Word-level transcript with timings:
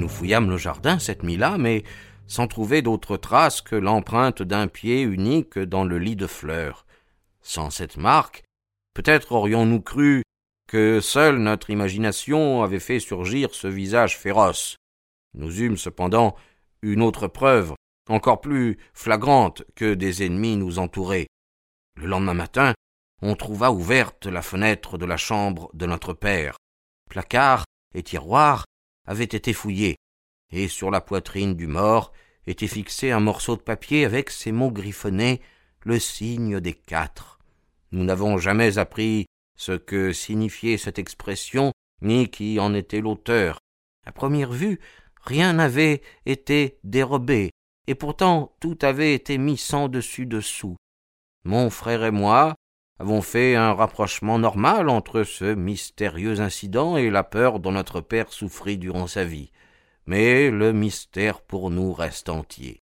Nous 0.00 0.08
fouillâmes 0.08 0.48
le 0.48 0.56
jardin 0.56 0.98
cette 0.98 1.24
nuit-là, 1.24 1.58
mais 1.58 1.84
sans 2.26 2.46
trouver 2.46 2.80
d'autre 2.80 3.18
trace 3.18 3.60
que 3.60 3.76
l'empreinte 3.76 4.42
d'un 4.42 4.66
pied 4.66 5.02
unique 5.02 5.58
dans 5.58 5.84
le 5.84 5.98
lit 5.98 6.16
de 6.16 6.26
fleurs. 6.26 6.86
Sans 7.42 7.68
cette 7.68 7.98
marque, 7.98 8.42
peut-être 8.94 9.32
aurions-nous 9.32 9.82
cru 9.82 10.22
que 10.66 11.00
seule 11.00 11.36
notre 11.36 11.68
imagination 11.68 12.62
avait 12.62 12.80
fait 12.80 12.98
surgir 12.98 13.54
ce 13.54 13.66
visage 13.66 14.16
féroce. 14.16 14.76
Nous 15.34 15.60
eûmes 15.60 15.76
cependant 15.76 16.34
une 16.80 17.02
autre 17.02 17.28
preuve, 17.28 17.74
encore 18.08 18.40
plus 18.40 18.78
flagrante 18.94 19.64
que 19.74 19.92
des 19.92 20.24
ennemis 20.24 20.56
nous 20.56 20.78
entouraient. 20.78 21.26
Le 21.96 22.06
lendemain 22.06 22.32
matin, 22.32 22.72
on 23.20 23.34
trouva 23.36 23.70
ouverte 23.70 24.24
la 24.24 24.40
fenêtre 24.40 24.96
de 24.96 25.04
la 25.04 25.18
chambre 25.18 25.68
de 25.74 25.84
notre 25.84 26.14
père. 26.14 26.56
Placards 27.10 27.64
et 27.94 28.02
tiroirs 28.02 28.64
avait 29.10 29.24
été 29.24 29.52
fouillé, 29.52 29.96
et 30.52 30.68
sur 30.68 30.92
la 30.92 31.00
poitrine 31.00 31.56
du 31.56 31.66
mort 31.66 32.12
était 32.46 32.68
fixé 32.68 33.10
un 33.10 33.18
morceau 33.18 33.56
de 33.56 33.60
papier 33.60 34.04
avec 34.04 34.30
ces 34.30 34.52
mots 34.52 34.70
griffonnés 34.70 35.40
le 35.82 35.98
signe 35.98 36.60
des 36.60 36.74
quatre. 36.74 37.40
Nous 37.90 38.04
n'avons 38.04 38.38
jamais 38.38 38.78
appris 38.78 39.26
ce 39.56 39.72
que 39.72 40.12
signifiait 40.12 40.78
cette 40.78 41.00
expression, 41.00 41.72
ni 42.02 42.30
qui 42.30 42.60
en 42.60 42.72
était 42.72 43.00
l'auteur. 43.00 43.58
À 44.06 44.12
première 44.12 44.52
vue, 44.52 44.78
rien 45.20 45.54
n'avait 45.54 46.02
été 46.24 46.78
dérobé, 46.84 47.50
et 47.88 47.96
pourtant 47.96 48.54
tout 48.60 48.78
avait 48.80 49.12
été 49.12 49.38
mis 49.38 49.58
sans 49.58 49.88
dessus 49.88 50.26
dessous. 50.26 50.76
Mon 51.42 51.68
frère 51.68 52.04
et 52.04 52.12
moi 52.12 52.54
avons 53.00 53.22
fait 53.22 53.54
un 53.54 53.72
rapprochement 53.72 54.38
normal 54.38 54.90
entre 54.90 55.22
ce 55.22 55.54
mystérieux 55.54 56.40
incident 56.40 56.98
et 56.98 57.08
la 57.08 57.24
peur 57.24 57.58
dont 57.58 57.72
notre 57.72 58.02
père 58.02 58.30
souffrit 58.30 58.76
durant 58.76 59.06
sa 59.06 59.24
vie. 59.24 59.52
Mais 60.04 60.50
le 60.50 60.74
mystère 60.74 61.40
pour 61.40 61.70
nous 61.70 61.94
reste 61.94 62.28
entier. 62.28 62.82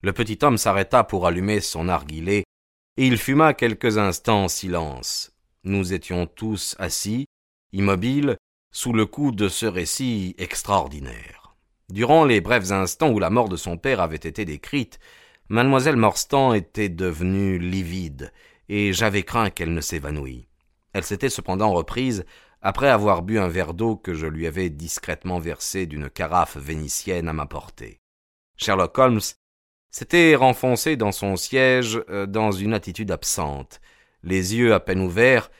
Le 0.00 0.12
petit 0.12 0.38
homme 0.42 0.58
s'arrêta 0.58 1.02
pour 1.02 1.26
allumer 1.26 1.60
son 1.60 1.84
narguilé, 1.84 2.44
et 2.96 3.06
il 3.08 3.18
fuma 3.18 3.52
quelques 3.52 3.98
instants 3.98 4.44
en 4.44 4.48
silence. 4.48 5.32
Nous 5.64 5.92
étions 5.92 6.26
tous 6.26 6.76
assis, 6.78 7.26
immobiles, 7.72 8.36
sous 8.70 8.92
le 8.92 9.06
coup 9.06 9.32
de 9.32 9.48
ce 9.48 9.66
récit 9.66 10.36
extraordinaire. 10.38 11.56
Durant 11.88 12.24
les 12.24 12.40
brefs 12.40 12.70
instants 12.70 13.10
où 13.10 13.18
la 13.18 13.30
mort 13.30 13.48
de 13.48 13.56
son 13.56 13.76
père 13.76 14.00
avait 14.00 14.14
été 14.14 14.44
décrite, 14.44 15.00
mademoiselle 15.48 15.96
Morstan 15.96 16.54
était 16.54 16.88
devenue 16.88 17.58
livide, 17.58 18.32
et 18.68 18.92
j'avais 18.92 19.22
craint 19.22 19.50
qu'elle 19.50 19.74
ne 19.74 19.80
s'évanouît. 19.80 20.48
Elle 20.92 21.04
s'était 21.04 21.28
cependant 21.28 21.72
reprise 21.72 22.24
après 22.62 22.88
avoir 22.88 23.22
bu 23.22 23.38
un 23.38 23.48
verre 23.48 23.74
d'eau 23.74 23.96
que 23.96 24.14
je 24.14 24.26
lui 24.26 24.46
avais 24.46 24.70
discrètement 24.70 25.38
versé 25.38 25.86
d'une 25.86 26.08
carafe 26.08 26.56
vénitienne 26.56 27.28
à 27.28 27.32
ma 27.32 27.46
portée. 27.46 28.00
Sherlock 28.56 28.96
Holmes 28.98 29.20
s'était 29.90 30.34
renfoncé 30.34 30.96
dans 30.96 31.12
son 31.12 31.36
siège 31.36 32.00
euh, 32.08 32.26
dans 32.26 32.52
une 32.52 32.72
attitude 32.72 33.10
absente, 33.10 33.80
les 34.22 34.54
yeux 34.54 34.72
à 34.72 34.80
peine 34.80 35.00
ouverts. 35.00 35.50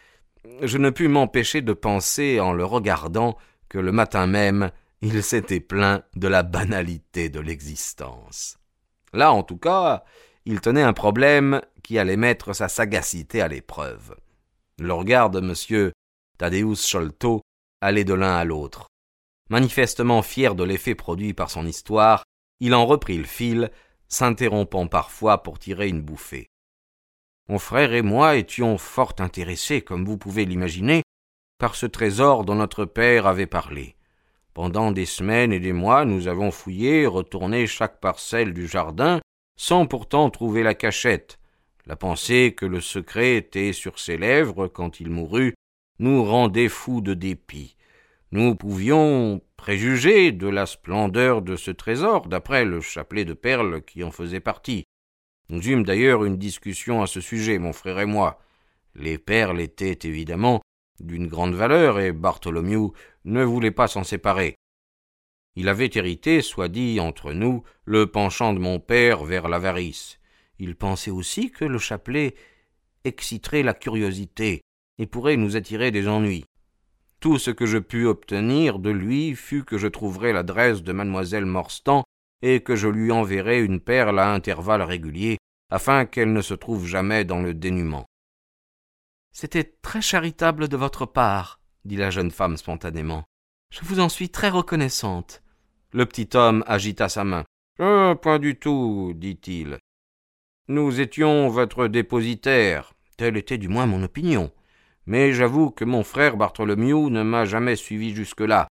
Je 0.62 0.78
ne 0.78 0.90
pus 0.90 1.08
m'empêcher 1.08 1.60
de 1.60 1.72
penser 1.72 2.40
en 2.40 2.52
le 2.52 2.64
regardant 2.64 3.36
que 3.68 3.78
le 3.78 3.92
matin 3.92 4.26
même 4.26 4.70
il 5.02 5.22
s'était 5.22 5.60
plaint 5.60 6.02
de 6.16 6.28
la 6.28 6.42
banalité 6.42 7.28
de 7.28 7.40
l'existence. 7.40 8.56
Là, 9.12 9.32
en 9.32 9.42
tout 9.42 9.58
cas, 9.58 10.04
il 10.46 10.60
tenait 10.60 10.82
un 10.82 10.92
problème 10.92 11.62
qui 11.82 11.98
allait 11.98 12.16
mettre 12.16 12.52
sa 12.52 12.68
sagacité 12.68 13.40
à 13.40 13.48
l'épreuve. 13.48 14.16
Le 14.78 14.92
regard 14.92 15.30
de 15.30 15.40
M. 15.40 15.92
Thaddeus 16.38 16.76
Sholto 16.76 17.42
allait 17.80 18.04
de 18.04 18.14
l'un 18.14 18.36
à 18.36 18.44
l'autre. 18.44 18.88
Manifestement 19.50 20.22
fier 20.22 20.54
de 20.54 20.64
l'effet 20.64 20.94
produit 20.94 21.34
par 21.34 21.50
son 21.50 21.66
histoire, 21.66 22.24
il 22.60 22.74
en 22.74 22.86
reprit 22.86 23.18
le 23.18 23.24
fil, 23.24 23.70
s'interrompant 24.08 24.86
parfois 24.86 25.42
pour 25.42 25.58
tirer 25.58 25.88
une 25.88 26.02
bouffée. 26.02 26.46
Mon 27.48 27.58
frère 27.58 27.92
et 27.92 28.02
moi 28.02 28.36
étions 28.36 28.78
fort 28.78 29.14
intéressés, 29.18 29.82
comme 29.82 30.04
vous 30.04 30.16
pouvez 30.16 30.44
l'imaginer, 30.44 31.02
par 31.58 31.74
ce 31.74 31.86
trésor 31.86 32.44
dont 32.44 32.54
notre 32.54 32.84
père 32.84 33.26
avait 33.26 33.46
parlé. 33.46 33.96
Pendant 34.54 34.92
des 34.92 35.06
semaines 35.06 35.52
et 35.52 35.60
des 35.60 35.72
mois, 35.72 36.04
nous 36.04 36.28
avons 36.28 36.50
fouillé, 36.50 37.06
retourné 37.06 37.66
chaque 37.66 38.00
parcelle 38.00 38.54
du 38.54 38.66
jardin, 38.66 39.20
sans 39.56 39.86
pourtant 39.86 40.30
trouver 40.30 40.62
la 40.62 40.74
cachette. 40.74 41.38
La 41.86 41.96
pensée 41.96 42.54
que 42.56 42.66
le 42.66 42.80
secret 42.80 43.36
était 43.36 43.72
sur 43.72 43.98
ses 43.98 44.16
lèvres 44.16 44.68
quand 44.68 45.00
il 45.00 45.10
mourut 45.10 45.54
nous 45.98 46.24
rendait 46.24 46.68
fous 46.68 47.00
de 47.00 47.14
dépit. 47.14 47.76
Nous 48.32 48.54
pouvions 48.54 49.42
préjuger 49.56 50.32
de 50.32 50.48
la 50.48 50.66
splendeur 50.66 51.40
de 51.40 51.56
ce 51.56 51.70
trésor, 51.70 52.26
d'après 52.26 52.64
le 52.64 52.80
chapelet 52.80 53.24
de 53.24 53.34
perles 53.34 53.82
qui 53.82 54.02
en 54.02 54.10
faisait 54.10 54.40
partie. 54.40 54.84
Nous 55.50 55.68
eûmes 55.68 55.84
d'ailleurs 55.84 56.24
une 56.24 56.36
discussion 56.36 57.02
à 57.02 57.06
ce 57.06 57.20
sujet, 57.20 57.58
mon 57.58 57.72
frère 57.72 58.00
et 58.00 58.06
moi. 58.06 58.40
Les 58.94 59.18
perles 59.18 59.60
étaient 59.60 59.98
évidemment 60.08 60.62
d'une 61.00 61.26
grande 61.26 61.54
valeur, 61.54 62.00
et 62.00 62.12
Bartholomew 62.12 62.92
ne 63.24 63.44
voulait 63.44 63.70
pas 63.70 63.88
s'en 63.88 64.04
séparer. 64.04 64.56
Il 65.56 65.68
avait 65.68 65.90
hérité, 65.94 66.42
soit 66.42 66.68
dit 66.68 66.98
entre 67.00 67.32
nous, 67.32 67.62
le 67.84 68.06
penchant 68.06 68.52
de 68.52 68.58
mon 68.58 68.80
père 68.80 69.24
vers 69.24 69.48
l'avarice. 69.48 70.18
Il 70.58 70.76
pensait 70.76 71.10
aussi 71.10 71.50
que 71.50 71.64
le 71.64 71.78
chapelet 71.78 72.34
exciterait 73.04 73.62
la 73.62 73.74
curiosité 73.74 74.62
et 74.98 75.06
pourrait 75.06 75.36
nous 75.36 75.56
attirer 75.56 75.90
des 75.90 76.08
ennuis. 76.08 76.44
Tout 77.20 77.38
ce 77.38 77.50
que 77.50 77.66
je 77.66 77.78
pus 77.78 78.06
obtenir 78.06 78.78
de 78.78 78.90
lui 78.90 79.34
fut 79.34 79.64
que 79.64 79.78
je 79.78 79.88
trouverais 79.88 80.32
l'adresse 80.32 80.82
de 80.82 80.92
mademoiselle 80.92 81.46
Morstan 81.46 82.04
et 82.42 82.60
que 82.60 82.76
je 82.76 82.88
lui 82.88 83.10
enverrais 83.10 83.60
une 83.60 83.80
perle 83.80 84.18
à 84.18 84.32
intervalles 84.32 84.82
réguliers, 84.82 85.38
afin 85.70 86.04
qu'elle 86.04 86.32
ne 86.32 86.42
se 86.42 86.54
trouve 86.54 86.86
jamais 86.86 87.24
dans 87.24 87.40
le 87.40 87.54
dénuement. 87.54 88.04
C'était 89.32 89.64
très 89.82 90.02
charitable 90.02 90.68
de 90.68 90.76
votre 90.76 91.06
part, 91.06 91.60
dit 91.84 91.96
la 91.96 92.10
jeune 92.10 92.30
femme 92.30 92.56
spontanément. 92.56 93.24
Je 93.70 93.80
vous 93.82 93.98
en 93.98 94.08
suis 94.08 94.28
très 94.28 94.50
reconnaissante. 94.50 95.42
Le 95.94 96.06
petit 96.06 96.28
homme 96.34 96.64
agita 96.66 97.08
sa 97.08 97.22
main. 97.22 97.44
Ah, 97.78 98.16
point 98.20 98.40
du 98.40 98.56
tout, 98.56 99.12
dit-il. 99.14 99.78
Nous 100.66 101.00
étions 101.00 101.48
votre 101.48 101.86
dépositaire. 101.86 102.94
Telle 103.16 103.36
était 103.36 103.58
du 103.58 103.68
moins 103.68 103.86
mon 103.86 104.02
opinion. 104.02 104.50
Mais 105.06 105.32
j'avoue 105.32 105.70
que 105.70 105.84
mon 105.84 106.02
frère 106.02 106.36
Bartholomew 106.36 107.10
ne 107.10 107.22
m'a 107.22 107.44
jamais 107.44 107.76
suivi 107.76 108.12
jusque-là. 108.12 108.66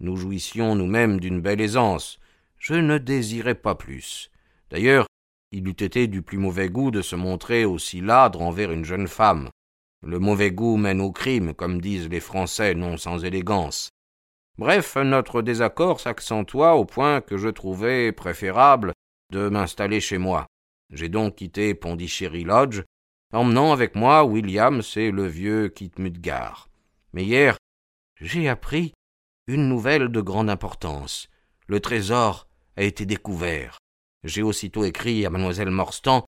Nous 0.00 0.16
jouissions 0.16 0.74
nous-mêmes 0.74 1.18
d'une 1.18 1.40
belle 1.40 1.62
aisance. 1.62 2.18
Je 2.58 2.74
ne 2.74 2.98
désirais 2.98 3.54
pas 3.54 3.74
plus. 3.74 4.30
D'ailleurs, 4.70 5.06
il 5.52 5.66
eût 5.66 5.70
été 5.70 6.08
du 6.08 6.20
plus 6.20 6.36
mauvais 6.36 6.68
goût 6.68 6.90
de 6.90 7.00
se 7.00 7.16
montrer 7.16 7.64
aussi 7.64 8.02
ladre 8.02 8.42
envers 8.42 8.70
une 8.70 8.84
jeune 8.84 9.08
femme. 9.08 9.48
Le 10.02 10.18
mauvais 10.18 10.50
goût 10.50 10.76
mène 10.76 11.00
au 11.00 11.10
crime, 11.10 11.54
comme 11.54 11.80
disent 11.80 12.10
les 12.10 12.20
Français 12.20 12.74
non 12.74 12.98
sans 12.98 13.24
élégance. 13.24 13.88
Bref, 14.58 14.96
notre 14.96 15.42
désaccord 15.42 16.00
s'accentua 16.00 16.76
au 16.76 16.86
point 16.86 17.20
que 17.20 17.36
je 17.36 17.48
trouvais 17.48 18.10
préférable 18.12 18.92
de 19.30 19.50
m'installer 19.50 20.00
chez 20.00 20.16
moi. 20.16 20.46
J'ai 20.90 21.10
donc 21.10 21.36
quitté 21.36 21.74
Pondichéry 21.74 22.44
Lodge, 22.44 22.82
emmenant 23.34 23.72
avec 23.72 23.94
moi 23.94 24.24
William, 24.24 24.80
c'est 24.80 25.10
le 25.10 25.26
vieux 25.26 25.68
Kit 25.68 25.92
Mudgar. 25.98 26.68
Mais 27.12 27.24
hier, 27.24 27.58
j'ai 28.18 28.48
appris 28.48 28.94
une 29.46 29.68
nouvelle 29.68 30.08
de 30.08 30.20
grande 30.22 30.48
importance. 30.48 31.28
Le 31.66 31.80
trésor 31.80 32.48
a 32.76 32.82
été 32.82 33.04
découvert. 33.04 33.78
J'ai 34.24 34.42
aussitôt 34.42 34.84
écrit 34.84 35.26
à 35.26 35.30
mademoiselle 35.30 35.70
Morstan, 35.70 36.24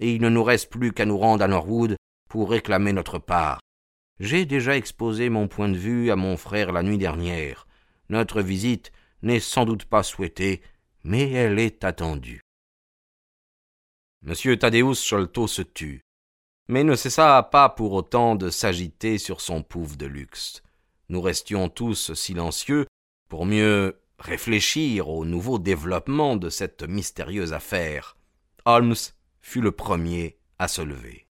et 0.00 0.12
il 0.12 0.20
ne 0.20 0.28
nous 0.28 0.42
reste 0.42 0.70
plus 0.70 0.92
qu'à 0.92 1.06
nous 1.06 1.18
rendre 1.18 1.44
à 1.44 1.48
Norwood 1.48 1.96
pour 2.28 2.50
réclamer 2.50 2.92
notre 2.92 3.18
part. 3.18 3.60
J'ai 4.18 4.46
déjà 4.46 4.76
exposé 4.76 5.28
mon 5.30 5.46
point 5.46 5.68
de 5.68 5.76
vue 5.76 6.10
à 6.10 6.16
mon 6.16 6.36
frère 6.36 6.72
la 6.72 6.82
nuit 6.82 6.98
dernière. 6.98 7.67
Notre 8.08 8.42
visite 8.42 8.92
n'est 9.22 9.40
sans 9.40 9.64
doute 9.64 9.84
pas 9.84 10.02
souhaitée, 10.02 10.62
mais 11.04 11.30
elle 11.30 11.58
est 11.58 11.84
attendue. 11.84 12.40
M. 14.26 14.56
Thaddeus 14.56 14.94
Sholto 14.94 15.46
se 15.46 15.62
tut, 15.62 16.02
mais 16.68 16.84
ne 16.84 16.94
cessa 16.94 17.42
pas 17.42 17.68
pour 17.68 17.92
autant 17.92 18.34
de 18.34 18.50
s'agiter 18.50 19.18
sur 19.18 19.40
son 19.40 19.62
pouf 19.62 19.96
de 19.96 20.06
luxe. 20.06 20.62
Nous 21.08 21.20
restions 21.20 21.68
tous 21.68 22.12
silencieux 22.14 22.86
pour 23.28 23.46
mieux 23.46 23.98
réfléchir 24.18 25.08
au 25.08 25.24
nouveau 25.24 25.58
développement 25.58 26.36
de 26.36 26.50
cette 26.50 26.82
mystérieuse 26.82 27.52
affaire. 27.52 28.16
Holmes 28.64 28.96
fut 29.40 29.60
le 29.60 29.72
premier 29.72 30.36
à 30.58 30.68
se 30.68 30.82
lever. 30.82 31.26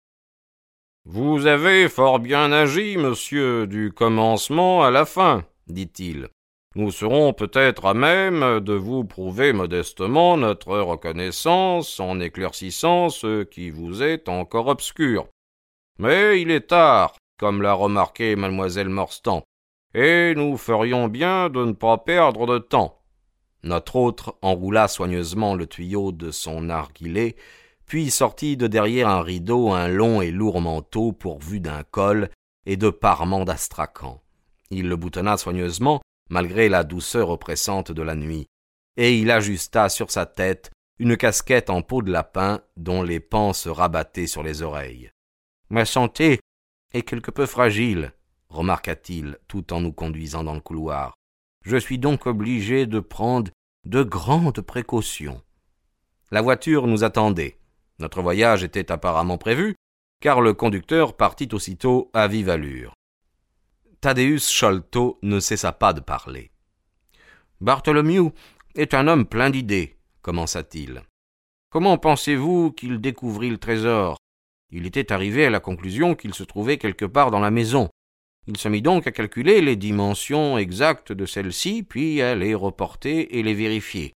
Vous 1.06 1.47
avez 1.47 1.88
fort 1.88 2.19
bien 2.19 2.53
agi, 2.53 2.97
monsieur, 2.97 3.67
du 3.67 3.93
commencement 3.93 4.85
à 4.85 4.91
la 4.91 5.05
fin, 5.05 5.44
dit-il. 5.67 6.29
Nous 6.76 6.91
serons 6.91 7.32
peut-être 7.32 7.87
à 7.87 7.94
même 7.94 8.59
de 8.59 8.73
vous 8.73 9.05
prouver 9.05 9.53
modestement 9.53 10.37
notre 10.37 10.76
reconnaissance 10.76 12.00
en 12.00 12.19
éclaircissant 12.19 13.11
ce 13.11 13.44
qui 13.44 13.71
vous 13.71 14.03
est 14.03 14.29
encore 14.29 14.67
obscur. 14.67 15.29
Mais 16.00 16.41
il 16.41 16.50
est 16.50 16.69
tard, 16.69 17.15
comme 17.38 17.62
l'a 17.62 17.75
remarqué 17.75 18.35
mademoiselle 18.35 18.88
Morstan, 18.88 19.44
et 19.94 20.35
nous 20.35 20.56
ferions 20.56 21.06
bien 21.06 21.49
de 21.49 21.65
ne 21.65 21.73
pas 21.73 21.99
perdre 21.99 22.47
de 22.47 22.59
temps. 22.59 23.00
Notre 23.62 23.94
autre 23.94 24.37
enroula 24.43 24.88
soigneusement 24.88 25.55
le 25.55 25.69
tuyau 25.69 26.11
de 26.11 26.32
son 26.32 26.62
narguilé, 26.62 27.37
puis 27.87 28.11
sortit 28.11 28.56
de 28.56 28.67
derrière 28.67 29.09
un 29.09 29.23
rideau 29.23 29.70
un 29.70 29.87
long 29.87 30.20
et 30.20 30.32
lourd 30.32 30.61
manteau 30.61 31.12
pourvu 31.12 31.61
d'un 31.61 31.85
col 31.85 32.31
et 32.67 32.77
de 32.77 32.91
parements 32.91 33.44
d'astracan. 33.44 34.20
Il 34.70 34.88
le 34.88 34.97
boutonna 34.97 35.37
soigneusement, 35.37 36.00
malgré 36.31 36.69
la 36.69 36.85
douceur 36.85 37.31
oppressante 37.31 37.93
de 37.93 38.03
la 38.03 38.15
nuit, 38.15 38.47
et 38.97 39.19
il 39.19 39.31
ajusta 39.31 39.88
sur 39.88 40.11
sa 40.11 40.26
tête 40.26 40.71
une 40.99 41.17
casquette 41.17 41.71
en 41.71 41.82
peau 41.82 42.03
de 42.03 42.12
lapin 42.12 42.61
dont 42.76 43.03
les 43.03 43.21
pans 43.21 43.53
se 43.53 43.69
rabattaient 43.69 44.26
sur 44.26 44.43
les 44.43 44.62
oreilles. 44.62 45.11
Ma 45.71 45.85
santé 45.85 46.41
est 46.93 47.03
quelque 47.03 47.31
peu 47.31 47.47
fragile, 47.47 48.12
remarqua-t-il 48.49 49.38
tout 49.49 49.73
en 49.73 49.81
nous 49.81 49.93
conduisant 49.93 50.44
dans 50.44 50.55
le 50.55 50.61
couloir. 50.61 51.15
Je 51.62 51.76
suis 51.76 51.99
donc 51.99 52.27
obligé 52.27 52.87
de 52.87 53.00
prendre 53.00 53.50
de 53.85 54.03
grandes 54.03 54.61
précautions. 54.61 55.43
La 56.31 56.43
voiture 56.43 56.87
nous 56.87 57.05
attendait. 57.05 57.59
Notre 57.99 58.23
voyage 58.23 58.62
était 58.62 58.93
apparemment 58.93 59.38
prévu, 59.38 59.75
car 60.20 60.41
le 60.41 60.55
conducteur 60.55 61.17
partit 61.17 61.49
aussitôt 61.53 62.11
à 62.15 62.29
vive 62.29 62.49
allure. 62.49 62.94
Thaddeus 64.05 64.51
Sholto 64.51 65.19
ne 65.23 65.41
cessa 65.41 65.73
pas 65.73 65.95
de 65.95 66.01
parler. 66.01 66.51
Bartholomew 67.62 68.33
est 68.75 68.93
un 68.93 69.09
homme 69.09 69.25
plein 69.25 69.49
d'idées, 69.49 69.97
commença-t-il. 70.21 71.05
Comment 71.71 71.97
pensez-vous 71.97 72.73
qu'il 72.73 73.01
découvrit 73.01 73.49
le 73.49 73.56
trésor? 73.56 74.19
Il 74.71 74.85
était 74.85 75.11
arrivé 75.11 75.47
à 75.47 75.51
la 75.51 75.59
conclusion 75.59 76.15
qu'il 76.15 76.35
se 76.35 76.43
trouvait 76.43 76.77
quelque 76.77 77.06
part 77.06 77.31
dans 77.31 77.41
la 77.41 77.51
maison. 77.51 77.89
Il 78.47 78.59
se 78.59 78.69
mit 78.69 78.83
donc 78.83 79.06
à 79.06 79.11
calculer 79.11 79.62
les 79.62 79.75
dimensions 79.75 80.59
exactes 80.59 81.12
de 81.12 81.25
celle-ci, 81.25 81.83
puis 81.83 82.21
à 82.21 82.35
les 82.35 82.55
reporter 82.55 83.35
et 83.35 83.43
les 83.43 83.55
vérifier. 83.55 84.12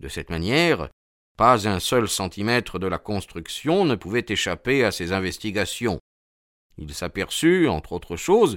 De 0.00 0.08
cette 0.08 0.30
manière, 0.30 0.88
pas 1.36 1.68
un 1.68 1.78
seul 1.78 2.08
centimètre 2.08 2.78
de 2.78 2.86
la 2.86 2.98
construction 2.98 3.84
ne 3.84 3.96
pouvait 3.96 4.24
échapper 4.26 4.82
à 4.82 4.92
ses 4.92 5.12
investigations. 5.12 5.98
Il 6.78 6.94
s'aperçut, 6.94 7.68
entre 7.68 7.92
autres 7.92 8.16
choses, 8.16 8.56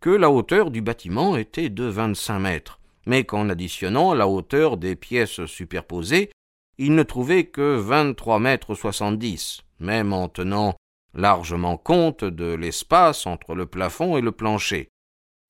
que 0.00 0.10
la 0.10 0.30
hauteur 0.30 0.70
du 0.70 0.80
bâtiment 0.80 1.36
était 1.36 1.70
de 1.70 1.84
vingt-cinq 1.84 2.38
mètres, 2.38 2.80
mais 3.06 3.24
qu'en 3.24 3.48
additionnant 3.48 4.14
la 4.14 4.28
hauteur 4.28 4.76
des 4.76 4.96
pièces 4.96 5.44
superposées, 5.46 6.30
il 6.78 6.94
ne 6.94 7.02
trouvait 7.02 7.46
que 7.46 7.76
vingt-trois 7.76 8.38
mètres 8.38 8.74
soixante-dix, 8.74 9.62
même 9.80 10.12
en 10.12 10.28
tenant 10.28 10.76
largement 11.14 11.76
compte 11.76 12.24
de 12.24 12.54
l'espace 12.54 13.26
entre 13.26 13.54
le 13.54 13.66
plafond 13.66 14.16
et 14.16 14.20
le 14.20 14.32
plancher. 14.32 14.88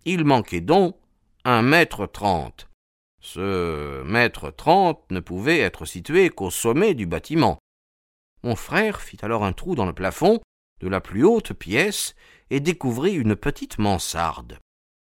Il 0.04 0.24
manquait 0.24 0.62
donc 0.62 0.96
un 1.44 1.62
mètre 1.62 2.06
trente. 2.06 2.68
Ce 3.20 4.02
mètre 4.04 4.54
trente 4.54 5.02
ne 5.10 5.20
pouvait 5.20 5.58
être 5.58 5.84
situé 5.84 6.30
qu'au 6.30 6.50
sommet 6.50 6.94
du 6.94 7.04
bâtiment. 7.04 7.58
Mon 8.42 8.54
frère 8.54 9.00
fit 9.00 9.18
alors 9.22 9.44
un 9.44 9.52
trou 9.52 9.74
dans 9.74 9.86
le 9.86 9.92
plafond 9.92 10.40
de 10.80 10.88
la 10.88 11.00
plus 11.00 11.25
haute 11.25 11.52
pièce 11.52 12.14
et 12.50 12.60
découvrit 12.60 13.14
une 13.14 13.36
petite 13.36 13.78
mansarde. 13.78 14.58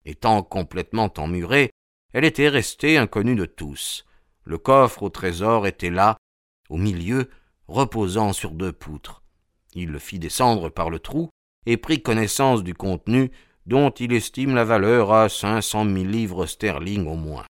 Étant 0.06 0.44
complètement 0.44 1.12
emmurée, 1.18 1.72
elle 2.14 2.26
était 2.26 2.50
restée 2.50 2.98
inconnue 2.98 3.36
de 3.36 3.46
tous. 3.46 4.06
Le 4.44 4.58
coffre 4.58 5.04
au 5.04 5.10
trésor 5.10 5.68
était 5.68 5.92
là, 5.92 6.18
au 6.70 6.78
milieu, 6.78 7.30
reposant 7.68 8.34
sur 8.34 8.52
deux 8.52 8.72
poutres. 8.72 9.22
Il 9.74 9.90
le 9.90 10.00
fit 10.00 10.20
descendre 10.20 10.70
par 10.70 10.90
le 10.90 11.00
trou 11.00 11.30
et 11.66 11.78
prit 11.78 12.02
connaissance 12.02 12.64
du 12.64 12.74
contenu 12.74 13.32
dont 13.68 13.92
il 13.92 14.14
estime 14.14 14.56
la 14.56 14.64
valeur 14.64 15.14
à 15.14 15.30
cinq 15.30 15.62
cent 15.62 15.86
mille 15.86 16.10
livres 16.10 16.48
sterling 16.48 17.06
au 17.06 17.16
moins. 17.16 17.46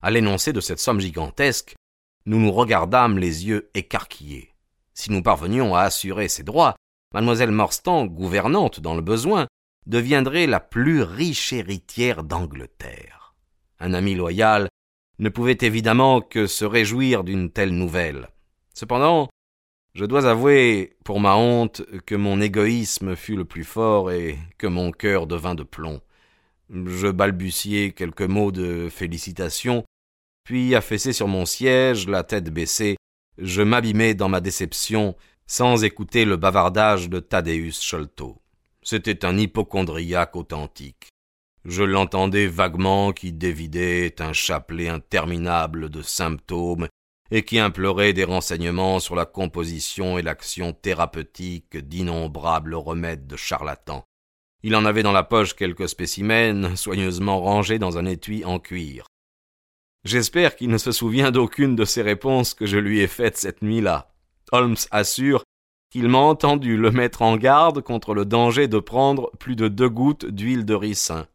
À 0.00 0.10
l'énoncé 0.10 0.52
de 0.52 0.60
cette 0.60 0.80
somme 0.80 1.00
gigantesque, 1.00 1.76
nous 2.26 2.40
nous 2.40 2.50
regardâmes 2.50 3.18
les 3.18 3.46
yeux 3.46 3.70
écarquillés. 3.74 4.51
Si 4.94 5.10
nous 5.10 5.22
parvenions 5.22 5.74
à 5.74 5.82
assurer 5.82 6.28
ses 6.28 6.42
droits, 6.42 6.76
mademoiselle 7.14 7.50
Morstan, 7.50 8.06
gouvernante 8.06 8.80
dans 8.80 8.94
le 8.94 9.02
besoin, 9.02 9.46
deviendrait 9.86 10.46
la 10.46 10.60
plus 10.60 11.02
riche 11.02 11.52
héritière 11.52 12.22
d'Angleterre. 12.24 13.34
Un 13.80 13.94
ami 13.94 14.14
loyal 14.14 14.68
ne 15.18 15.28
pouvait 15.28 15.58
évidemment 15.60 16.20
que 16.20 16.46
se 16.46 16.64
réjouir 16.64 17.24
d'une 17.24 17.50
telle 17.50 17.72
nouvelle. 17.72 18.28
Cependant, 18.74 19.28
je 19.94 20.04
dois 20.04 20.26
avouer, 20.26 20.96
pour 21.04 21.20
ma 21.20 21.36
honte, 21.36 21.82
que 22.06 22.14
mon 22.14 22.40
égoïsme 22.40 23.14
fut 23.14 23.36
le 23.36 23.44
plus 23.44 23.64
fort 23.64 24.10
et 24.10 24.38
que 24.56 24.66
mon 24.66 24.90
cœur 24.90 25.26
devint 25.26 25.54
de 25.54 25.64
plomb. 25.64 26.00
Je 26.70 27.08
balbutiai 27.08 27.92
quelques 27.92 28.22
mots 28.22 28.52
de 28.52 28.88
félicitations, 28.88 29.84
puis 30.44 30.74
affaissé 30.74 31.12
sur 31.12 31.28
mon 31.28 31.44
siège, 31.44 32.08
la 32.08 32.24
tête 32.24 32.48
baissée, 32.50 32.96
je 33.38 33.62
m'abîmai 33.62 34.14
dans 34.14 34.28
ma 34.28 34.40
déception 34.40 35.16
sans 35.46 35.84
écouter 35.84 36.24
le 36.24 36.36
bavardage 36.36 37.08
de 37.08 37.20
Thaddeus 37.20 37.80
Sholto. 37.80 38.40
C'était 38.82 39.24
un 39.24 39.36
hypochondriaque 39.36 40.36
authentique. 40.36 41.08
Je 41.64 41.82
l'entendais 41.82 42.46
vaguement 42.46 43.12
qui 43.12 43.32
dévidait 43.32 44.20
un 44.20 44.32
chapelet 44.32 44.88
interminable 44.88 45.90
de 45.90 46.02
symptômes 46.02 46.88
et 47.30 47.44
qui 47.44 47.58
implorait 47.58 48.12
des 48.12 48.24
renseignements 48.24 48.98
sur 48.98 49.14
la 49.14 49.24
composition 49.24 50.18
et 50.18 50.22
l'action 50.22 50.72
thérapeutique 50.72 51.76
d'innombrables 51.76 52.74
remèdes 52.74 53.26
de 53.26 53.36
charlatans. 53.36 54.04
Il 54.64 54.76
en 54.76 54.84
avait 54.84 55.02
dans 55.02 55.12
la 55.12 55.22
poche 55.22 55.54
quelques 55.54 55.88
spécimens 55.88 56.76
soigneusement 56.76 57.40
rangés 57.40 57.78
dans 57.78 57.96
un 57.98 58.06
étui 58.06 58.44
en 58.44 58.58
cuir. 58.58 59.06
J'espère 60.04 60.56
qu'il 60.56 60.68
ne 60.68 60.78
se 60.78 60.90
souvient 60.90 61.30
d'aucune 61.30 61.76
de 61.76 61.84
ces 61.84 62.02
réponses 62.02 62.54
que 62.54 62.66
je 62.66 62.78
lui 62.78 63.00
ai 63.00 63.06
faites 63.06 63.36
cette 63.36 63.62
nuit-là. 63.62 64.12
Holmes 64.50 64.76
assure 64.90 65.44
qu'il 65.90 66.08
m'a 66.08 66.18
entendu 66.18 66.76
le 66.76 66.90
mettre 66.90 67.22
en 67.22 67.36
garde 67.36 67.82
contre 67.82 68.14
le 68.14 68.24
danger 68.24 68.66
de 68.66 68.78
prendre 68.78 69.30
plus 69.38 69.56
de 69.56 69.68
deux 69.68 69.88
gouttes 69.88 70.26
d'huile 70.26 70.64
de 70.64 70.74
ricin. 70.74 71.26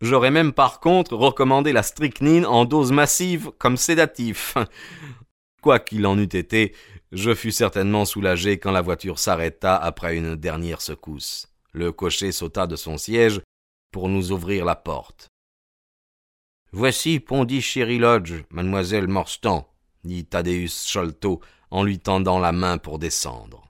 J'aurais 0.00 0.30
même 0.30 0.52
par 0.52 0.80
contre 0.80 1.16
recommandé 1.16 1.72
la 1.72 1.82
strychnine 1.82 2.46
en 2.46 2.64
dose 2.64 2.92
massive 2.92 3.50
comme 3.58 3.76
sédatif. 3.76 4.56
Quoi 5.62 5.78
qu'il 5.80 6.06
en 6.06 6.18
eût 6.18 6.24
été, 6.24 6.74
je 7.12 7.34
fus 7.34 7.50
certainement 7.50 8.04
soulagé 8.04 8.58
quand 8.58 8.70
la 8.70 8.82
voiture 8.82 9.18
s'arrêta 9.18 9.74
après 9.74 10.16
une 10.16 10.36
dernière 10.36 10.82
secousse. 10.82 11.48
Le 11.72 11.90
cocher 11.90 12.30
sauta 12.30 12.66
de 12.66 12.76
son 12.76 12.98
siège 12.98 13.40
pour 13.90 14.08
nous 14.08 14.30
ouvrir 14.30 14.64
la 14.64 14.76
porte. 14.76 15.28
Voici 16.72 17.20
Pondichéry 17.20 17.98
Lodge, 17.98 18.42
mademoiselle 18.50 19.06
Morstan, 19.06 19.68
dit 20.04 20.24
Thaddeus 20.24 20.84
Sholto 20.86 21.40
en 21.70 21.84
lui 21.84 21.98
tendant 22.00 22.38
la 22.38 22.52
main 22.52 22.76
pour 22.76 22.98
descendre. 22.98 23.65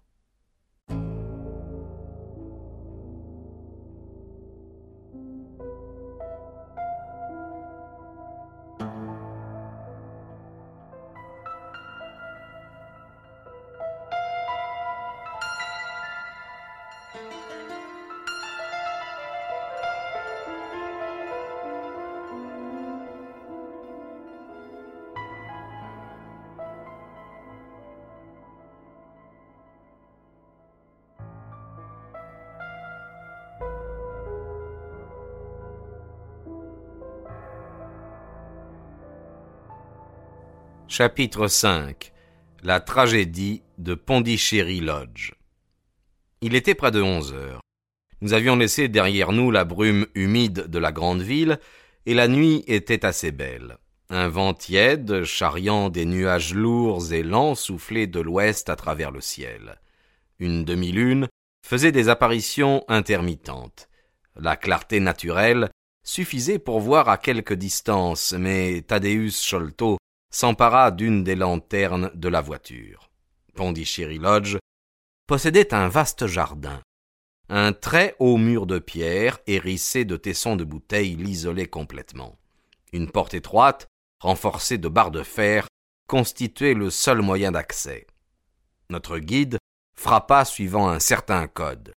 Chapitre 40.88 41.48
5 41.48 42.12
La 42.62 42.78
tragédie 42.78 43.62
de 43.76 43.94
Pondichéry 43.94 44.78
Lodge. 44.78 45.32
Il 46.42 46.54
était 46.54 46.76
près 46.76 46.92
de 46.92 47.02
onze 47.02 47.34
heures. 47.34 47.60
Nous 48.20 48.34
avions 48.34 48.54
laissé 48.54 48.86
derrière 48.86 49.32
nous 49.32 49.50
la 49.50 49.64
brume 49.64 50.06
humide 50.14 50.68
de 50.68 50.78
la 50.78 50.92
grande 50.92 51.22
ville, 51.22 51.58
et 52.06 52.14
la 52.14 52.28
nuit 52.28 52.62
était 52.68 53.04
assez 53.04 53.32
belle. 53.32 53.78
Un 54.10 54.28
vent 54.28 54.54
tiède, 54.54 55.24
charriant 55.24 55.88
des 55.88 56.04
nuages 56.04 56.54
lourds 56.54 57.12
et 57.12 57.24
lents, 57.24 57.56
soufflait 57.56 58.06
de 58.06 58.20
l'ouest 58.20 58.70
à 58.70 58.76
travers 58.76 59.10
le 59.10 59.20
ciel. 59.20 59.80
Une 60.38 60.64
demi-lune 60.64 61.26
faisait 61.66 61.92
des 61.92 62.08
apparitions 62.08 62.84
intermittentes. 62.86 63.88
La 64.36 64.54
clarté 64.54 65.00
naturelle 65.00 65.68
suffisait 66.04 66.60
pour 66.60 66.78
voir 66.78 67.08
à 67.08 67.18
quelque 67.18 67.54
distance, 67.54 68.34
mais 68.38 68.82
Thaddeus 68.82 69.42
Sholto 69.42 69.98
s'empara 70.36 70.90
d'une 70.90 71.24
des 71.24 71.34
lanternes 71.34 72.10
de 72.12 72.28
la 72.28 72.42
voiture. 72.42 73.08
Pondichéry 73.54 74.18
Lodge 74.18 74.58
possédait 75.26 75.72
un 75.72 75.88
vaste 75.88 76.26
jardin. 76.26 76.82
Un 77.48 77.72
très 77.72 78.14
haut 78.18 78.36
mur 78.36 78.66
de 78.66 78.78
pierre 78.78 79.38
hérissé 79.46 80.04
de 80.04 80.18
tessons 80.18 80.56
de 80.56 80.64
bouteilles 80.64 81.16
l'isolait 81.16 81.68
complètement. 81.68 82.36
Une 82.92 83.10
porte 83.10 83.32
étroite, 83.32 83.86
renforcée 84.20 84.76
de 84.76 84.88
barres 84.88 85.10
de 85.10 85.22
fer, 85.22 85.68
constituait 86.06 86.74
le 86.74 86.90
seul 86.90 87.22
moyen 87.22 87.52
d'accès. 87.52 88.06
Notre 88.90 89.18
guide 89.18 89.56
frappa 89.98 90.44
suivant 90.44 90.86
un 90.86 91.00
certain 91.00 91.48
code. 91.48 91.94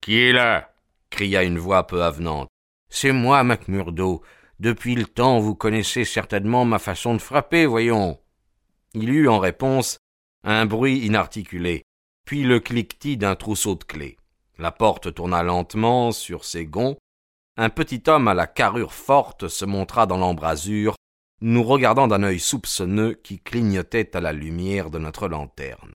Qui 0.00 0.18
est 0.18 0.32
là? 0.32 0.74
cria 1.08 1.44
une 1.44 1.60
voix 1.60 1.86
peu 1.86 2.02
avenante. 2.02 2.48
C'est 2.90 3.12
moi, 3.12 3.44
Macmurdo. 3.44 4.24
Depuis 4.60 4.96
le 4.96 5.06
temps, 5.06 5.38
vous 5.38 5.54
connaissez 5.54 6.04
certainement 6.04 6.64
ma 6.64 6.78
façon 6.78 7.14
de 7.14 7.20
frapper, 7.20 7.66
voyons. 7.66 8.18
Il 8.94 9.10
eut 9.10 9.28
en 9.28 9.38
réponse 9.38 9.98
un 10.42 10.66
bruit 10.66 10.98
inarticulé, 11.06 11.84
puis 12.24 12.42
le 12.42 12.58
cliquetis 12.58 13.16
d'un 13.16 13.36
trousseau 13.36 13.76
de 13.76 13.84
clés. 13.84 14.16
La 14.58 14.72
porte 14.72 15.14
tourna 15.14 15.42
lentement 15.42 16.10
sur 16.10 16.44
ses 16.44 16.66
gonds. 16.66 16.96
Un 17.56 17.70
petit 17.70 18.02
homme 18.08 18.28
à 18.28 18.34
la 18.34 18.46
carrure 18.46 18.92
forte 18.92 19.48
se 19.48 19.64
montra 19.64 20.06
dans 20.06 20.18
l'embrasure, 20.18 20.96
nous 21.40 21.62
regardant 21.62 22.08
d'un 22.08 22.24
œil 22.24 22.40
soupçonneux 22.40 23.14
qui 23.14 23.38
clignotait 23.38 24.16
à 24.16 24.20
la 24.20 24.32
lumière 24.32 24.90
de 24.90 24.98
notre 24.98 25.28
lanterne. 25.28 25.92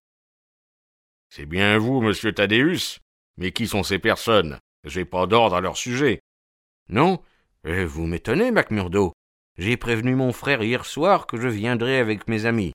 C'est 1.29 1.45
bien 1.45 1.77
vous, 1.77 1.99
monsieur 1.99 2.33
Thaddeus. 2.33 2.99
Mais 3.37 3.51
qui 3.51 3.67
sont 3.67 3.83
ces 3.83 3.99
personnes? 3.99 4.59
J'ai 4.83 5.05
pas 5.05 5.25
d'ordre 5.25 5.55
à 5.55 5.61
leur 5.61 5.75
sujet. 5.75 6.19
Non, 6.89 7.19
eh, 7.65 7.85
vous 7.85 8.05
m'étonnez, 8.05 8.51
Macmurdo. 8.51 9.13
J'ai 9.57 9.77
prévenu 9.77 10.15
mon 10.15 10.33
frère 10.33 10.63
hier 10.63 10.85
soir 10.85 11.27
que 11.27 11.37
je 11.39 11.47
viendrais 11.47 11.97
avec 11.97 12.27
mes 12.27 12.45
amis. 12.45 12.73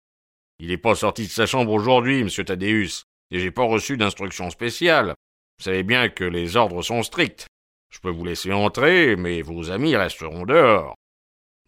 Il 0.61 0.69
n'est 0.69 0.79
pas 0.79 0.95
sorti 0.95 1.25
de 1.25 1.31
sa 1.31 1.47
chambre 1.47 1.73
aujourd'hui, 1.73 2.25
monsieur 2.25 2.45
Thaddeus, 2.45 3.03
et 3.31 3.41
j'ai 3.41 3.51
pas 3.51 3.65
reçu 3.65 3.97
d'instructions 3.97 4.51
spéciales. 4.51 5.15
Vous 5.59 5.65
savez 5.65 5.83
bien 5.83 6.09
que 6.09 6.25
les 6.25 6.57
ordres 6.57 6.83
sont 6.83 7.03
stricts. 7.03 7.47
Je 7.91 8.01
peux 8.01 8.11
vous 8.11 8.25
laisser 8.25 8.53
entrer, 8.53 9.17
mais 9.17 9.43
vos 9.43 9.71
amis 9.71 9.97
resteront 9.97 10.45
dehors. 10.45 10.95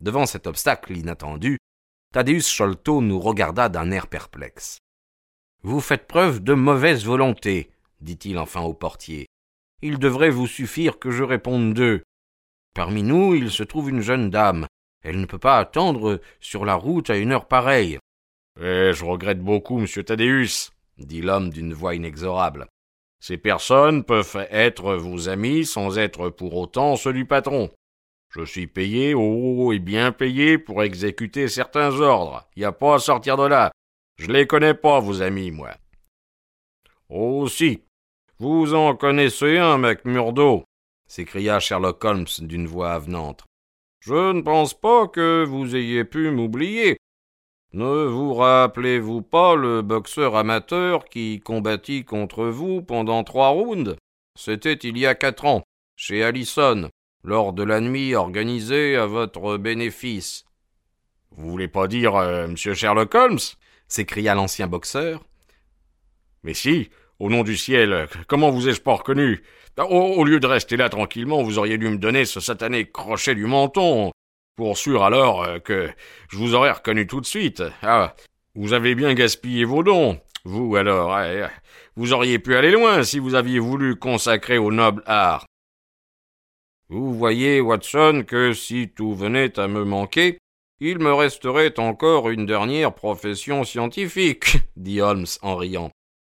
Devant 0.00 0.26
cet 0.26 0.46
obstacle 0.46 0.96
inattendu, 0.96 1.58
Thaddeus 2.12 2.42
Sholto 2.42 3.00
nous 3.00 3.20
regarda 3.20 3.68
d'un 3.68 3.90
air 3.90 4.06
perplexe. 4.06 4.78
Vous 5.62 5.80
faites 5.80 6.06
preuve 6.06 6.40
de 6.42 6.54
mauvaise 6.54 7.04
volonté, 7.04 7.70
dit-il 8.00 8.38
enfin 8.38 8.62
au 8.62 8.74
portier. 8.74 9.26
Il 9.82 9.98
devrait 9.98 10.30
vous 10.30 10.46
suffire 10.46 10.98
que 10.98 11.10
je 11.10 11.22
réponde 11.22 11.74
d'eux. 11.74 12.02
Parmi 12.74 13.02
nous, 13.02 13.34
il 13.34 13.50
se 13.50 13.62
trouve 13.62 13.90
une 13.90 14.00
jeune 14.00 14.30
dame. 14.30 14.66
Elle 15.02 15.20
ne 15.20 15.26
peut 15.26 15.38
pas 15.38 15.58
attendre 15.58 16.20
sur 16.40 16.64
la 16.64 16.74
route 16.74 17.10
à 17.10 17.16
une 17.16 17.32
heure 17.32 17.46
pareille. 17.46 17.98
Eh, 18.60 18.92
je 18.92 19.04
regrette 19.04 19.40
beaucoup, 19.40 19.78
monsieur 19.78 20.04
Thaddeus, 20.04 20.70
dit 20.98 21.22
l'homme 21.22 21.50
d'une 21.50 21.72
voix 21.72 21.94
inexorable. 21.94 22.66
Ces 23.20 23.38
personnes 23.38 24.04
peuvent 24.04 24.46
être 24.50 24.94
vos 24.94 25.28
amis 25.28 25.64
sans 25.66 25.98
être 25.98 26.30
pour 26.30 26.56
autant 26.56 26.96
ceux 26.96 27.12
du 27.12 27.26
patron. 27.26 27.70
Je 28.30 28.44
suis 28.44 28.66
payé, 28.66 29.14
oh, 29.14 29.72
et 29.72 29.78
bien 29.78 30.12
payé 30.12 30.56
pour 30.56 30.82
exécuter 30.82 31.48
certains 31.48 32.00
ordres. 32.00 32.48
Y 32.56 32.64
a 32.64 32.72
pas 32.72 32.94
à 32.94 32.98
sortir 32.98 33.36
de 33.36 33.46
là. 33.46 33.72
Je 34.16 34.30
les 34.30 34.46
connais 34.46 34.74
pas, 34.74 35.00
vos 35.00 35.20
amis, 35.22 35.50
moi. 35.50 35.70
Oh, 37.08 37.48
si. 37.48 37.82
Vous 38.38 38.74
en 38.74 38.94
connaissez 38.94 39.58
un, 39.58 39.78
mec 39.78 40.04
Murdo, 40.04 40.64
s'écria 41.10 41.58
Sherlock 41.58 42.04
Holmes 42.04 42.26
d'une 42.38 42.68
voix 42.68 42.92
avenante. 42.92 43.44
Je 43.98 44.32
ne 44.32 44.42
pense 44.42 44.74
pas 44.74 45.08
que 45.08 45.44
vous 45.44 45.74
ayez 45.74 46.04
pu 46.04 46.30
m'oublier. 46.30 46.98
Ne 47.72 48.04
vous 48.06 48.32
rappelez-vous 48.32 49.20
pas 49.20 49.56
le 49.56 49.82
boxeur 49.82 50.36
amateur 50.36 51.04
qui 51.06 51.40
combattit 51.40 52.04
contre 52.04 52.46
vous 52.46 52.80
pendant 52.80 53.24
trois 53.24 53.48
rounds? 53.48 53.96
C'était 54.38 54.74
il 54.74 54.96
y 54.96 55.04
a 55.04 55.16
quatre 55.16 55.46
ans, 55.46 55.64
chez 55.96 56.22
Allison, 56.22 56.88
lors 57.24 57.52
de 57.52 57.64
la 57.64 57.80
nuit 57.80 58.14
organisée 58.14 58.94
à 58.94 59.06
votre 59.06 59.56
bénéfice. 59.56 60.44
Vous 61.32 61.50
voulez 61.50 61.68
pas 61.68 61.88
dire 61.88 62.14
euh, 62.14 62.46
monsieur 62.46 62.74
Sherlock 62.74 63.12
Holmes? 63.16 63.38
s'écria 63.88 64.36
l'ancien 64.36 64.68
boxeur. 64.68 65.24
Mais 66.44 66.54
si, 66.54 66.90
au 67.18 67.28
nom 67.28 67.42
du 67.42 67.56
ciel, 67.56 68.06
comment 68.28 68.50
vous 68.50 68.68
ai-je 68.68 68.80
pas 68.80 68.94
reconnu? 68.94 69.42
Au, 69.78 70.24
lieu 70.24 70.40
de 70.40 70.46
rester 70.46 70.76
là 70.76 70.88
tranquillement, 70.88 71.42
vous 71.42 71.58
auriez 71.58 71.78
dû 71.78 71.88
me 71.88 71.98
donner 71.98 72.24
ce 72.24 72.40
satané 72.40 72.90
crochet 72.90 73.34
du 73.34 73.46
menton. 73.46 74.12
Pour 74.56 74.76
sûr 74.76 75.04
alors 75.04 75.44
euh, 75.44 75.58
que 75.58 75.88
je 76.28 76.36
vous 76.36 76.54
aurais 76.54 76.72
reconnu 76.72 77.06
tout 77.06 77.20
de 77.20 77.26
suite. 77.26 77.62
Ah, 77.82 78.14
vous 78.54 78.72
avez 78.72 78.94
bien 78.94 79.14
gaspillé 79.14 79.64
vos 79.64 79.82
dons. 79.82 80.20
Vous 80.44 80.76
alors, 80.76 81.18
eh, 81.20 81.46
vous 81.96 82.12
auriez 82.12 82.38
pu 82.38 82.56
aller 82.56 82.70
loin 82.70 83.02
si 83.02 83.18
vous 83.18 83.34
aviez 83.34 83.58
voulu 83.58 83.96
consacrer 83.96 84.58
au 84.58 84.72
noble 84.72 85.02
art. 85.06 85.46
Vous 86.88 87.14
voyez, 87.14 87.60
Watson, 87.60 88.24
que 88.26 88.52
si 88.52 88.88
tout 88.88 89.14
venait 89.14 89.58
à 89.58 89.68
me 89.68 89.84
manquer, 89.84 90.38
il 90.80 90.98
me 90.98 91.12
resterait 91.12 91.78
encore 91.78 92.30
une 92.30 92.46
dernière 92.46 92.94
profession 92.94 93.64
scientifique, 93.64 94.56
dit 94.76 95.00
Holmes 95.00 95.26
en 95.42 95.56
riant. 95.56 95.90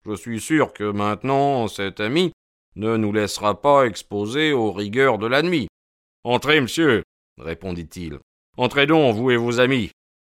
Je 0.06 0.14
suis 0.14 0.40
sûr 0.40 0.72
que 0.72 0.84
maintenant 0.84 1.66
cet 1.66 1.98
ami 1.98 2.32
ne 2.76 2.96
nous 2.96 3.12
laissera 3.12 3.60
pas 3.60 3.84
exposer 3.84 4.52
aux 4.52 4.72
rigueurs 4.72 5.18
de 5.18 5.26
la 5.26 5.42
nuit. 5.42 5.68
Entrez, 6.24 6.60
monsieur, 6.60 7.02
répondit-il. 7.38 8.18
Entrez 8.56 8.86
donc, 8.86 9.16
vous 9.16 9.30
et 9.30 9.36
vos 9.36 9.60
amis. 9.60 9.90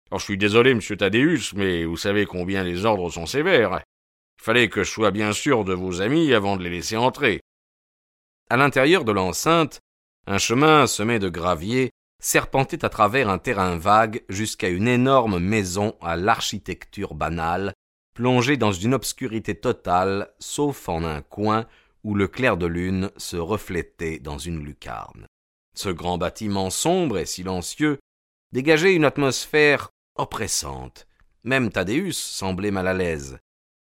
Alors, 0.09 0.19
je 0.19 0.25
suis 0.25 0.37
désolé, 0.37 0.73
monsieur 0.73 0.97
Thaddeus, 0.97 1.53
mais 1.55 1.85
vous 1.85 1.97
savez 1.97 2.25
combien 2.25 2.63
les 2.63 2.85
ordres 2.85 3.09
sont 3.09 3.25
sévères. 3.25 3.81
Il 4.39 4.43
fallait 4.43 4.69
que 4.69 4.83
je 4.83 4.91
sois 4.91 5.11
bien 5.11 5.33
sûr 5.33 5.63
de 5.63 5.73
vos 5.73 6.01
amis 6.01 6.33
avant 6.33 6.57
de 6.57 6.63
les 6.63 6.69
laisser 6.69 6.97
entrer. 6.97 7.41
À 8.49 8.57
l'intérieur 8.57 9.05
de 9.05 9.11
l'enceinte, 9.11 9.79
un 10.27 10.37
chemin 10.37 10.87
semé 10.87 11.19
de 11.19 11.29
gravier 11.29 11.91
serpentait 12.21 12.85
à 12.85 12.89
travers 12.89 13.29
un 13.29 13.37
terrain 13.37 13.77
vague 13.77 14.23
jusqu'à 14.29 14.69
une 14.69 14.87
énorme 14.87 15.39
maison 15.39 15.95
à 16.01 16.15
l'architecture 16.15 17.15
banale, 17.15 17.73
plongée 18.13 18.55
dans 18.55 18.71
une 18.71 18.93
obscurité 18.93 19.55
totale, 19.55 20.31
sauf 20.39 20.87
en 20.87 21.03
un 21.03 21.21
coin 21.21 21.65
où 22.03 22.15
le 22.15 22.27
clair 22.27 22.57
de 22.57 22.65
lune 22.65 23.11
se 23.17 23.37
reflétait 23.37 24.19
dans 24.19 24.37
une 24.37 24.63
lucarne. 24.63 25.27
Ce 25.75 25.89
grand 25.89 26.17
bâtiment 26.17 26.69
sombre 26.69 27.17
et 27.17 27.25
silencieux 27.25 27.99
dégageait 28.51 28.93
une 28.93 29.05
atmosphère 29.05 29.89
oppressante. 30.15 31.07
Même 31.43 31.71
Thaddeus 31.71 32.13
semblait 32.13 32.71
mal 32.71 32.87
à 32.87 32.93
l'aise, 32.93 33.39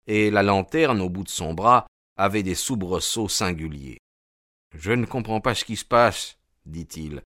et 0.06 0.30
la 0.30 0.44
lanterne 0.44 1.02
au 1.02 1.10
bout 1.10 1.24
de 1.24 1.30
son 1.30 1.54
bras 1.54 1.88
avait 2.18 2.44
des 2.44 2.56
soubresauts 2.56 3.30
singuliers. 3.30 4.00
Je 4.76 4.92
ne 4.92 5.06
comprends 5.06 5.42
pas 5.42 5.56
ce 5.56 5.66
qui 5.66 5.76
se 5.76 5.86
passe, 5.86 6.38
dit-il. 6.66 7.22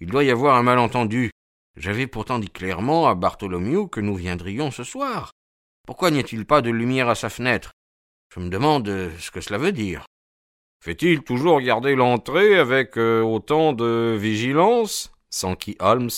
Il 0.00 0.08
doit 0.08 0.24
y 0.24 0.30
avoir 0.30 0.56
un 0.56 0.62
malentendu. 0.62 1.30
J'avais 1.76 2.06
pourtant 2.06 2.38
dit 2.38 2.50
clairement 2.50 3.08
à 3.08 3.14
Bartholomew 3.14 3.86
que 3.88 4.00
nous 4.00 4.16
viendrions 4.16 4.70
ce 4.70 4.82
soir. 4.82 5.30
Pourquoi 5.86 6.10
n'y 6.10 6.18
a-t-il 6.18 6.46
pas 6.46 6.62
de 6.62 6.70
lumière 6.70 7.08
à 7.08 7.14
sa 7.14 7.30
fenêtre? 7.30 7.72
Je 8.34 8.40
me 8.40 8.48
demande 8.48 8.86
ce 9.18 9.30
que 9.30 9.40
cela 9.40 9.58
veut 9.58 9.72
dire. 9.72 10.04
Fait-il 10.82 11.22
toujours 11.22 11.60
garder 11.60 11.94
l'entrée 11.94 12.58
avec 12.58 12.96
euh, 12.96 13.20
autant 13.22 13.72
de 13.72 14.16
vigilance? 14.18 15.12
S'enquit 15.28 15.76
Holmes. 15.78 16.10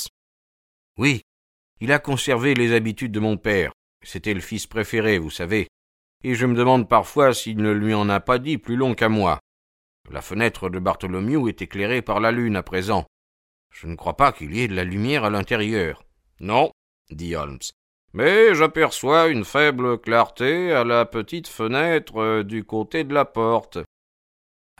Oui, 0.98 1.22
il 1.80 1.90
a 1.90 1.98
conservé 1.98 2.54
les 2.54 2.72
habitudes 2.72 3.10
de 3.10 3.18
mon 3.18 3.36
père. 3.36 3.72
C'était 4.04 4.34
le 4.34 4.40
fils 4.40 4.68
préféré, 4.68 5.18
vous 5.18 5.30
savez. 5.30 5.66
Et 6.22 6.36
je 6.36 6.46
me 6.46 6.54
demande 6.54 6.88
parfois 6.88 7.34
s'il 7.34 7.56
ne 7.56 7.72
lui 7.72 7.92
en 7.92 8.08
a 8.08 8.20
pas 8.20 8.38
dit 8.38 8.56
plus 8.56 8.76
long 8.76 8.94
qu'à 8.94 9.08
moi. 9.08 9.40
La 10.10 10.22
fenêtre 10.22 10.68
de 10.68 10.78
Bartholomew 10.78 11.48
est 11.48 11.62
éclairée 11.62 12.02
par 12.02 12.20
la 12.20 12.30
lune 12.30 12.54
à 12.54 12.62
présent. 12.62 13.04
Je 13.70 13.86
ne 13.88 13.96
crois 13.96 14.16
pas 14.16 14.30
qu'il 14.30 14.54
y 14.54 14.60
ait 14.60 14.68
de 14.68 14.76
la 14.76 14.84
lumière 14.84 15.24
à 15.24 15.30
l'intérieur. 15.30 16.04
Non, 16.38 16.70
dit 17.10 17.34
Holmes. 17.34 17.58
Mais 18.12 18.54
j'aperçois 18.54 19.28
une 19.28 19.44
faible 19.44 19.98
clarté 19.98 20.72
à 20.72 20.84
la 20.84 21.04
petite 21.06 21.48
fenêtre 21.48 22.20
euh, 22.20 22.44
du 22.44 22.62
côté 22.62 23.04
de 23.04 23.14
la 23.14 23.24
porte. 23.24 23.78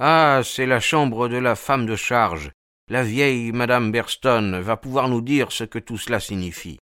Ah, 0.04 0.40
c'est 0.42 0.66
la 0.66 0.80
chambre 0.80 1.28
de 1.28 1.36
la 1.36 1.54
femme 1.54 1.86
de 1.86 1.94
charge. 1.94 2.50
La 2.88 3.04
vieille 3.04 3.52
madame 3.52 3.92
Berston 3.92 4.60
va 4.60 4.76
pouvoir 4.76 5.08
nous 5.08 5.20
dire 5.20 5.52
ce 5.52 5.62
que 5.62 5.78
tout 5.78 5.96
cela 5.96 6.18
signifie. 6.18 6.80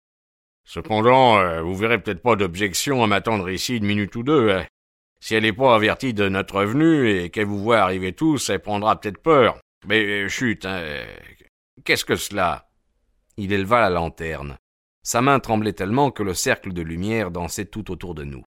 Cependant, 0.64 1.36
euh, 1.40 1.60
vous 1.60 1.74
verrez 1.74 2.00
peut-être 2.00 2.22
pas 2.22 2.36
d'objection 2.36 3.02
à 3.02 3.08
m'attendre 3.08 3.50
ici 3.50 3.76
une 3.76 3.86
minute 3.86 4.14
ou 4.14 4.22
deux. 4.22 4.52
Hein. 4.52 4.66
Si 5.20 5.34
elle 5.34 5.42
n'est 5.42 5.52
pas 5.52 5.74
avertie 5.74 6.14
de 6.14 6.28
notre 6.28 6.62
venue 6.62 7.10
et 7.10 7.30
qu'elle 7.30 7.46
vous 7.46 7.58
voit 7.58 7.80
arriver 7.80 8.12
tous, 8.12 8.50
elle 8.50 8.60
prendra 8.60 9.00
peut-être 9.00 9.20
peur. 9.20 9.58
Mais 9.84 10.04
euh, 10.04 10.28
chut, 10.28 10.64
hein, 10.64 10.80
qu'est-ce 11.84 12.04
que 12.04 12.14
cela? 12.14 12.68
Il 13.36 13.52
éleva 13.52 13.80
la 13.80 13.90
lanterne. 13.90 14.58
Sa 15.02 15.22
main 15.22 15.40
tremblait 15.40 15.72
tellement 15.72 16.12
que 16.12 16.22
le 16.22 16.34
cercle 16.34 16.72
de 16.72 16.82
lumière 16.82 17.32
dansait 17.32 17.64
tout 17.64 17.90
autour 17.90 18.14
de 18.14 18.22
nous. 18.22 18.44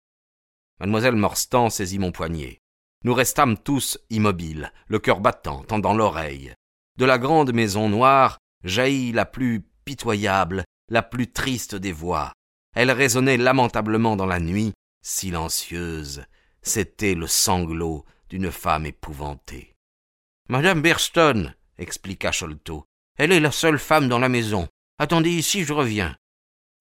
Mademoiselle 0.79 1.17
Morstan 1.17 1.69
saisit 1.69 1.99
mon 1.99 2.13
poignet. 2.13 2.60
Nous 3.03 3.13
restâmes 3.13 3.57
tous 3.57 3.97
immobiles, 4.09 4.71
le 4.87 4.99
cœur 4.99 5.21
battant, 5.21 5.63
tendant 5.63 5.93
l'oreille. 5.93 6.53
De 6.97 7.05
la 7.05 7.17
grande 7.17 7.53
maison 7.53 7.89
noire 7.89 8.37
jaillit 8.63 9.11
la 9.11 9.25
plus 9.25 9.65
pitoyable, 9.85 10.63
la 10.89 11.01
plus 11.01 11.31
triste 11.31 11.73
des 11.75 11.91
voix. 11.91 12.33
Elle 12.75 12.91
résonnait 12.91 13.37
lamentablement 13.37 14.15
dans 14.15 14.27
la 14.27 14.39
nuit, 14.39 14.73
silencieuse. 15.01 16.23
C'était 16.61 17.15
le 17.15 17.27
sanglot 17.27 18.05
d'une 18.29 18.51
femme 18.51 18.85
épouvantée. 18.85 19.73
Madame 20.47 20.81
Berston, 20.81 21.53
expliqua 21.79 22.31
Sholto. 22.31 22.85
Elle 23.17 23.31
est 23.31 23.39
la 23.39 23.51
seule 23.51 23.79
femme 23.79 24.09
dans 24.09 24.19
la 24.19 24.29
maison. 24.29 24.67
Attendez 24.99 25.31
ici, 25.31 25.63
je 25.63 25.73
reviens. 25.73 26.15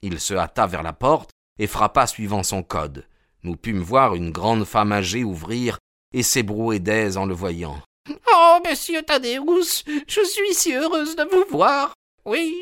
Il 0.03 0.21
se 0.21 0.35
hâta 0.35 0.67
vers 0.67 0.83
la 0.83 0.93
porte 0.93 1.31
et 1.59 1.67
frappa 1.67 2.07
suivant 2.07 2.43
son 2.43 2.62
code. 2.62 3.07
Nous 3.43 3.57
pûmes 3.57 3.81
voir 3.81 4.15
une 4.15 4.33
grande 4.33 4.65
femme 4.65 4.93
âgée 4.93 5.25
ouvrir 5.25 5.79
et 6.12 6.23
s'ébrouer 6.23 6.79
d'aise 6.79 7.17
en 7.17 7.26
le 7.26 7.35
voyant. 7.35 7.81
Oh, 8.33 8.59
monsieur 8.69 9.02
Thaddeus, 9.02 9.85
je 10.07 10.25
suis 10.25 10.55
si 10.55 10.73
heureuse 10.73 11.17
de 11.17 11.25
vous 11.25 11.45
voir. 11.50 11.93
Oui, 12.25 12.52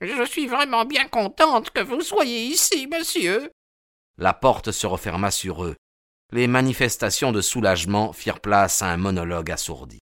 je 0.00 0.24
suis 0.24 0.46
vraiment 0.46 0.84
bien 0.84 1.06
contente 1.08 1.70
que 1.70 1.80
vous 1.80 2.00
soyez 2.00 2.44
ici, 2.44 2.86
monsieur. 2.86 3.50
La 4.18 4.34
porte 4.34 4.72
se 4.72 4.86
referma 4.86 5.30
sur 5.30 5.64
eux. 5.64 5.76
Les 6.32 6.46
manifestations 6.46 7.32
de 7.32 7.40
soulagement 7.40 8.12
firent 8.12 8.40
place 8.40 8.82
à 8.82 8.88
un 8.88 8.96
monologue 8.96 9.50
assourdi. 9.50 9.99